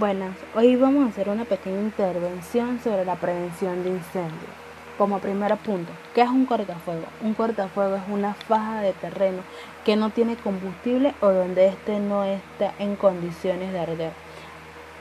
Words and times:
Buenas, 0.00 0.34
hoy 0.54 0.76
vamos 0.76 1.04
a 1.04 1.08
hacer 1.10 1.28
una 1.28 1.44
pequeña 1.44 1.78
intervención 1.78 2.80
sobre 2.82 3.04
la 3.04 3.16
prevención 3.16 3.84
de 3.84 3.90
incendios. 3.90 4.50
Como 4.96 5.18
primer 5.18 5.54
punto, 5.58 5.92
¿qué 6.14 6.22
es 6.22 6.30
un 6.30 6.46
cortafuego? 6.46 7.04
Un 7.20 7.34
cortafuego 7.34 7.96
es 7.96 8.02
una 8.08 8.32
faja 8.32 8.80
de 8.80 8.94
terreno 8.94 9.42
que 9.84 9.96
no 9.96 10.08
tiene 10.08 10.36
combustible 10.36 11.14
o 11.20 11.28
donde 11.28 11.68
éste 11.68 12.00
no 12.00 12.24
está 12.24 12.72
en 12.78 12.96
condiciones 12.96 13.74
de 13.74 13.78
arder. 13.78 14.12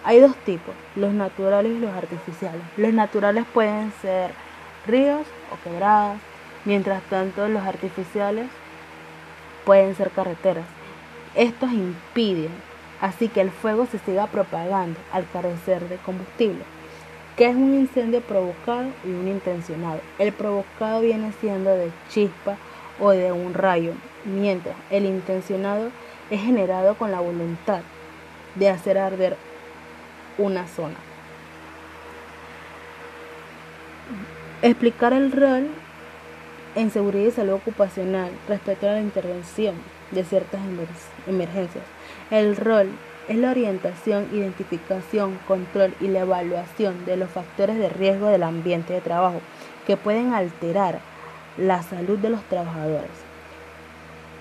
Hay 0.04 0.20
dos 0.20 0.36
tipos, 0.44 0.76
los 0.98 1.14
naturales 1.14 1.72
y 1.72 1.80
los 1.80 1.94
artificiales. 1.94 2.62
Los 2.76 2.92
naturales 2.92 3.46
pueden 3.54 3.94
ser 4.02 4.32
ríos 4.86 5.26
o 5.54 5.64
quebradas, 5.64 6.20
mientras 6.66 7.02
tanto 7.04 7.48
los 7.48 7.64
artificiales 7.64 8.50
pueden 9.64 9.96
ser 9.96 10.10
carreteras. 10.12 10.66
Estos 11.36 11.72
impiden 11.72 12.52
así 13.02 13.28
que 13.28 13.42
el 13.42 13.52
fuego 13.52 13.86
se 13.86 14.00
siga 14.00 14.28
propagando 14.28 15.00
al 15.12 15.30
carecer 15.32 15.88
de 15.88 15.98
combustible. 15.98 16.64
¿Qué 17.38 17.48
es 17.48 17.56
un 17.56 17.74
incendio 17.74 18.22
provocado 18.22 18.90
y 19.06 19.10
un 19.10 19.28
intencionado? 19.28 20.02
El 20.18 20.34
provocado 20.34 21.02
viene 21.02 21.32
siendo 21.40 21.70
de 21.70 21.92
chispa 22.10 22.58
o 23.00 23.12
de 23.12 23.32
un 23.32 23.54
rayo, 23.54 23.94
mientras 24.26 24.76
el 24.92 25.06
intencionado 25.06 25.90
es 26.30 26.42
generado 26.42 26.96
con 26.96 27.12
la 27.12 27.22
voluntad 27.22 27.82
de 28.56 28.70
hacer 28.70 28.98
arder 28.98 29.38
una 30.38 30.68
zona. 30.68 30.96
Explicar 34.62 35.14
el 35.14 35.32
rol 35.32 35.70
en 36.76 36.92
seguridad 36.92 37.28
y 37.30 37.32
salud 37.32 37.54
ocupacional 37.54 38.32
respecto 38.50 38.90
a 38.90 38.94
la 38.94 39.02
intervención 39.02 39.76
de 40.12 40.24
ciertas 40.24 40.62
emergencias. 41.28 41.84
El 42.32 42.56
rol 42.56 42.90
es 43.28 43.38
la 43.38 43.52
orientación, 43.52 44.28
identificación, 44.34 45.38
control 45.48 45.94
y 46.02 46.08
la 46.08 46.22
evaluación 46.22 47.06
de 47.06 47.18
los 47.18 47.30
factores 47.30 47.78
de 47.78 47.90
riesgo 47.90 48.28
del 48.28 48.44
ambiente 48.44 48.94
de 48.94 49.02
trabajo 49.02 49.42
que 49.86 49.98
pueden 49.98 50.34
alterar 50.34 51.00
la 51.58 51.84
salud 51.84 52.18
de 52.18 52.30
los 52.30 52.42
trabajadores. 52.44 53.12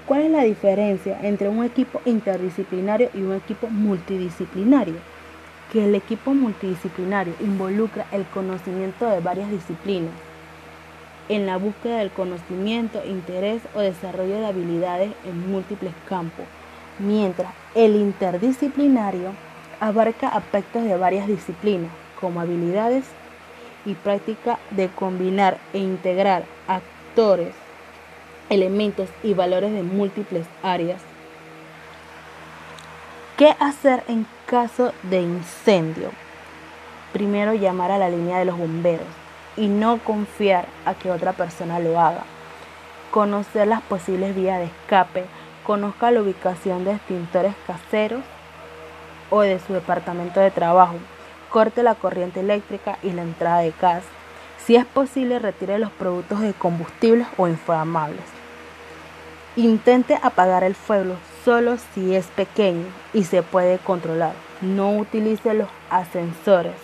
¿Cuál 0.06 0.22
es 0.22 0.30
la 0.30 0.42
diferencia 0.42 1.18
entre 1.22 1.50
un 1.50 1.64
equipo 1.64 2.00
interdisciplinario 2.06 3.10
y 3.12 3.18
un 3.18 3.34
equipo 3.34 3.68
multidisciplinario? 3.68 4.96
Que 5.70 5.84
el 5.84 5.94
equipo 5.94 6.32
multidisciplinario 6.32 7.34
involucra 7.40 8.06
el 8.12 8.24
conocimiento 8.24 9.06
de 9.06 9.20
varias 9.20 9.50
disciplinas 9.50 10.14
en 11.28 11.46
la 11.46 11.58
búsqueda 11.58 11.98
del 11.98 12.10
conocimiento, 12.10 13.04
interés 13.04 13.62
o 13.74 13.80
desarrollo 13.80 14.36
de 14.36 14.46
habilidades 14.46 15.12
en 15.24 15.50
múltiples 15.50 15.92
campos, 16.08 16.46
mientras 16.98 17.52
el 17.74 17.96
interdisciplinario 17.96 19.32
abarca 19.80 20.28
aspectos 20.28 20.84
de 20.84 20.96
varias 20.96 21.26
disciplinas, 21.26 21.90
como 22.20 22.40
habilidades 22.40 23.04
y 23.84 23.94
práctica 23.94 24.58
de 24.70 24.88
combinar 24.88 25.58
e 25.72 25.78
integrar 25.78 26.44
actores, 26.66 27.54
elementos 28.48 29.08
y 29.22 29.34
valores 29.34 29.72
de 29.72 29.82
múltiples 29.82 30.46
áreas. 30.62 31.00
¿Qué 33.36 33.54
hacer 33.60 34.02
en 34.08 34.26
caso 34.46 34.92
de 35.04 35.20
incendio? 35.20 36.10
Primero 37.12 37.54
llamar 37.54 37.92
a 37.92 37.98
la 37.98 38.10
línea 38.10 38.38
de 38.38 38.46
los 38.46 38.58
bomberos 38.58 39.06
y 39.58 39.66
no 39.68 39.98
confiar 39.98 40.66
a 40.86 40.94
que 40.94 41.10
otra 41.10 41.32
persona 41.32 41.80
lo 41.80 42.00
haga. 42.00 42.22
Conocer 43.10 43.66
las 43.66 43.82
posibles 43.82 44.34
vías 44.34 44.60
de 44.60 44.66
escape, 44.66 45.24
conozca 45.64 46.10
la 46.10 46.22
ubicación 46.22 46.84
de 46.84 46.92
extintores 46.92 47.54
caseros 47.66 48.22
o 49.30 49.40
de 49.40 49.58
su 49.58 49.74
departamento 49.74 50.40
de 50.40 50.50
trabajo, 50.50 50.94
corte 51.50 51.82
la 51.82 51.94
corriente 51.94 52.40
eléctrica 52.40 52.98
y 53.02 53.10
la 53.10 53.22
entrada 53.22 53.60
de 53.60 53.72
gas. 53.80 54.04
Si 54.64 54.76
es 54.76 54.86
posible, 54.86 55.38
retire 55.38 55.78
los 55.78 55.90
productos 55.90 56.40
de 56.40 56.52
combustibles 56.52 57.26
o 57.36 57.48
inflamables. 57.48 58.24
Intente 59.56 60.18
apagar 60.22 60.62
el 60.62 60.74
fuego 60.74 61.16
solo 61.44 61.76
si 61.94 62.14
es 62.14 62.26
pequeño 62.26 62.84
y 63.12 63.24
se 63.24 63.42
puede 63.42 63.78
controlar. 63.78 64.34
No 64.60 64.96
utilice 64.96 65.54
los 65.54 65.68
ascensores 65.90 66.74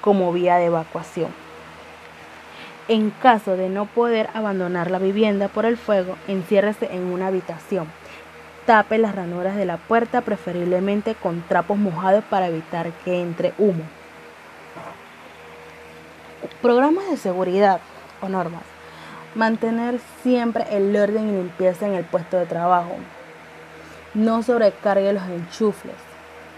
como 0.00 0.32
vía 0.32 0.56
de 0.56 0.66
evacuación. 0.66 1.47
En 2.88 3.10
caso 3.10 3.54
de 3.58 3.68
no 3.68 3.84
poder 3.84 4.30
abandonar 4.32 4.90
la 4.90 4.98
vivienda 4.98 5.48
por 5.48 5.66
el 5.66 5.76
fuego, 5.76 6.16
enciérrese 6.26 6.88
en 6.90 7.12
una 7.12 7.26
habitación. 7.26 7.86
Tape 8.64 8.96
las 8.96 9.14
ranuras 9.14 9.56
de 9.56 9.66
la 9.66 9.76
puerta, 9.76 10.22
preferiblemente 10.22 11.14
con 11.14 11.42
trapos 11.42 11.76
mojados 11.76 12.24
para 12.24 12.48
evitar 12.48 12.90
que 13.04 13.20
entre 13.20 13.52
humo. 13.58 13.84
Programas 16.62 17.10
de 17.10 17.18
seguridad 17.18 17.80
o 18.22 18.28
normas. 18.30 18.62
Mantener 19.34 20.00
siempre 20.22 20.64
el 20.70 20.96
orden 20.96 21.28
y 21.28 21.32
limpieza 21.32 21.86
en 21.86 21.92
el 21.92 22.04
puesto 22.04 22.38
de 22.38 22.46
trabajo. 22.46 22.96
No 24.14 24.42
sobrecargue 24.42 25.12
los 25.12 25.24
enchufles, 25.24 25.94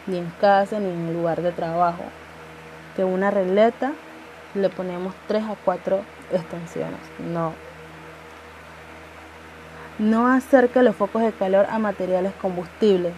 ni 0.06 0.18
en 0.18 0.32
casa 0.40 0.78
ni 0.78 0.90
en 0.90 1.08
el 1.08 1.14
lugar 1.14 1.42
de 1.42 1.50
trabajo. 1.50 2.04
Que 2.94 3.02
una 3.02 3.32
regleta 3.32 3.92
le 4.54 4.68
ponemos 4.68 5.14
3 5.28 5.44
a 5.44 5.56
4 5.64 6.00
extensiones. 6.32 7.00
No. 7.32 7.52
No 9.98 10.28
acerque 10.28 10.82
los 10.82 10.96
focos 10.96 11.22
de 11.22 11.32
calor 11.32 11.66
a 11.70 11.78
materiales 11.78 12.32
combustibles. 12.40 13.12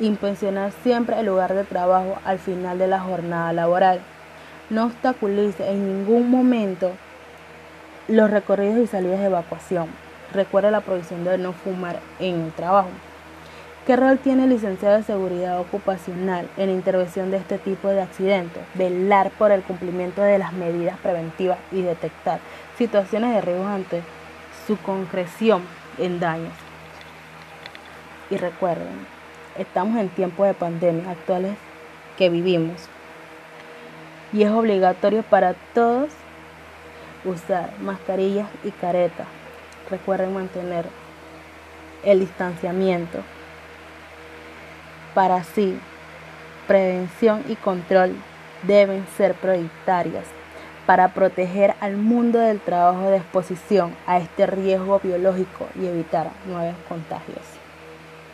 Impensionar 0.00 0.72
siempre 0.82 1.18
el 1.18 1.26
lugar 1.26 1.54
de 1.54 1.64
trabajo 1.64 2.18
al 2.24 2.38
final 2.38 2.78
de 2.78 2.86
la 2.86 3.00
jornada 3.00 3.52
laboral. 3.52 4.00
No 4.70 4.86
obstaculice 4.86 5.70
en 5.70 5.86
ningún 5.86 6.30
momento 6.30 6.92
los 8.06 8.30
recorridos 8.30 8.78
y 8.78 8.86
salidas 8.86 9.20
de 9.20 9.26
evacuación. 9.26 9.88
Recuerda 10.32 10.70
la 10.70 10.82
provisión 10.82 11.24
de 11.24 11.38
no 11.38 11.52
fumar 11.52 12.00
en 12.20 12.42
el 12.42 12.52
trabajo. 12.52 12.90
¿Qué 13.88 13.96
rol 13.96 14.18
tiene 14.18 14.44
el 14.44 14.50
licenciado 14.50 14.98
de 14.98 15.02
seguridad 15.02 15.58
ocupacional 15.58 16.46
en 16.58 16.68
intervención 16.68 17.30
de 17.30 17.38
este 17.38 17.56
tipo 17.56 17.88
de 17.88 18.02
accidentes? 18.02 18.62
Velar 18.74 19.30
por 19.30 19.50
el 19.50 19.62
cumplimiento 19.62 20.20
de 20.20 20.36
las 20.36 20.52
medidas 20.52 20.98
preventivas 20.98 21.56
y 21.72 21.80
detectar 21.80 22.38
situaciones 22.76 23.34
de 23.34 23.40
riesgo 23.40 23.66
ante 23.66 24.02
su 24.66 24.76
concreción 24.76 25.62
en 25.96 26.20
daños. 26.20 26.52
Y 28.28 28.36
recuerden, 28.36 29.06
estamos 29.56 29.98
en 29.98 30.10
tiempos 30.10 30.46
de 30.46 30.52
pandemia 30.52 31.10
actuales 31.10 31.56
que 32.18 32.28
vivimos 32.28 32.90
y 34.34 34.42
es 34.42 34.50
obligatorio 34.50 35.22
para 35.22 35.54
todos 35.72 36.10
usar 37.24 37.72
mascarillas 37.80 38.50
y 38.64 38.70
caretas. 38.70 39.28
Recuerden 39.88 40.34
mantener 40.34 40.84
el 42.04 42.20
distanciamiento 42.20 43.22
para 45.18 45.42
sí, 45.42 45.76
prevención 46.68 47.42
y 47.48 47.56
control 47.56 48.14
deben 48.62 49.04
ser 49.16 49.34
prioritarias 49.34 50.26
para 50.86 51.12
proteger 51.12 51.74
al 51.80 51.96
mundo 51.96 52.38
del 52.38 52.60
trabajo 52.60 53.10
de 53.10 53.16
exposición 53.16 53.96
a 54.06 54.18
este 54.18 54.46
riesgo 54.46 55.00
biológico 55.00 55.66
y 55.74 55.86
evitar 55.86 56.30
nuevos 56.46 56.76
contagios. 56.88 57.57